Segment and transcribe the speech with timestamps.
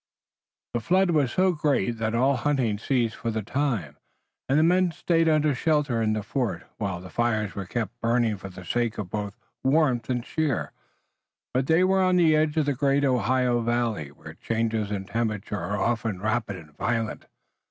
[0.73, 3.97] The flood was so great that all hunting ceased for the time,
[4.49, 8.37] and the men stayed under shelter in the fort, while the fires were kept burning
[8.37, 10.71] for the sake of both warmth and cheer.
[11.53, 15.59] But they were on the edge of the great Ohio Valley, where changes in temperature
[15.59, 17.25] are often rapid and violent.